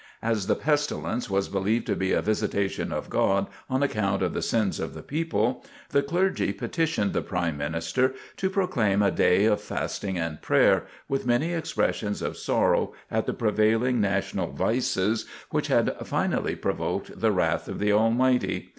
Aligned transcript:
As 0.23 0.47
the 0.47 0.55
pestilence 0.55 1.29
was 1.29 1.47
believed 1.47 1.85
to 1.85 1.95
be 1.95 2.11
a 2.11 2.23
"visitation 2.23 2.91
of 2.91 3.07
God" 3.07 3.45
on 3.69 3.83
account 3.83 4.23
of 4.23 4.33
the 4.33 4.41
sins 4.41 4.79
of 4.79 4.95
the 4.95 5.03
people, 5.03 5.63
the 5.89 6.01
clergy 6.01 6.51
petitioned 6.53 7.13
the 7.13 7.21
Prime 7.21 7.55
Minister 7.55 8.15
to 8.37 8.49
proclaim 8.49 9.03
a 9.03 9.11
day 9.11 9.45
of 9.45 9.61
"fasting 9.61 10.17
and 10.17 10.41
prayer," 10.41 10.87
with 11.07 11.27
many 11.27 11.53
expressions 11.53 12.23
of 12.23 12.35
sorrow 12.35 12.93
at 13.11 13.27
the 13.27 13.33
prevailing 13.33 14.01
national 14.01 14.47
vices 14.53 15.27
which 15.51 15.67
had 15.67 15.95
finally 16.03 16.55
provoked 16.55 17.19
the 17.19 17.31
wrath 17.31 17.67
of 17.67 17.77
the 17.77 17.91
Almighty. 17.91 18.69